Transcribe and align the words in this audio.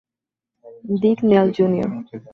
Dick 1.01 1.19
Neal, 1.27 1.47
Jr. 1.55 1.89